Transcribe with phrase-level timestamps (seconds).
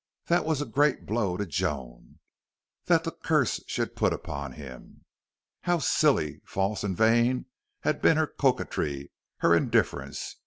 [0.25, 2.17] That was a great blow to Joan
[2.85, 5.05] that the curse she had put upon him.
[5.61, 7.45] How silly, false, and vain
[7.81, 9.11] had been her coquetry,
[9.41, 10.37] her indifference!